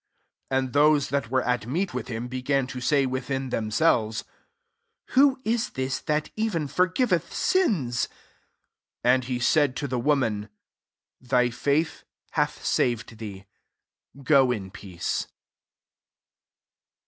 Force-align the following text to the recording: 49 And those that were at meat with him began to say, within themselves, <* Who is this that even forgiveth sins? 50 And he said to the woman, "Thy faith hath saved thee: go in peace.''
49 0.49 0.65
And 0.65 0.73
those 0.73 1.09
that 1.09 1.29
were 1.29 1.43
at 1.43 1.67
meat 1.67 1.93
with 1.93 2.07
him 2.07 2.27
began 2.27 2.65
to 2.65 2.81
say, 2.81 3.05
within 3.05 3.51
themselves, 3.51 4.23
<* 4.63 5.07
Who 5.11 5.39
is 5.45 5.69
this 5.77 5.99
that 5.99 6.31
even 6.35 6.67
forgiveth 6.67 7.31
sins? 7.31 8.05
50 8.05 8.15
And 9.03 9.23
he 9.25 9.37
said 9.37 9.75
to 9.75 9.87
the 9.87 9.99
woman, 9.99 10.49
"Thy 11.21 11.51
faith 11.51 12.03
hath 12.31 12.65
saved 12.65 13.19
thee: 13.19 13.45
go 14.23 14.49
in 14.51 14.71
peace.'' 14.71 15.27